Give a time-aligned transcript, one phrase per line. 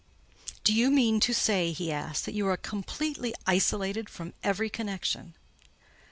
[0.63, 5.35] "Do you mean to say," he asked, "that you are completely isolated from every connection?"